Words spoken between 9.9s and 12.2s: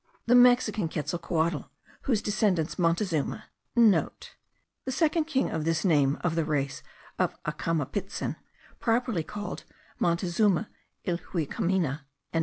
Montezuma Ilhuicamina.)